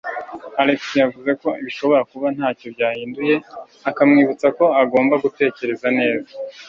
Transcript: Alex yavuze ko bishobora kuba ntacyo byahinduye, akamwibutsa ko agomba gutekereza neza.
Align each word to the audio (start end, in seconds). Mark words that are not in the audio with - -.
Alex 0.61 0.81
yavuze 1.03 1.31
ko 1.41 1.47
bishobora 1.65 2.01
kuba 2.11 2.27
ntacyo 2.35 2.67
byahinduye, 2.75 3.35
akamwibutsa 3.89 4.47
ko 4.57 4.65
agomba 4.81 5.13
gutekereza 5.23 5.87
neza. 5.99 6.31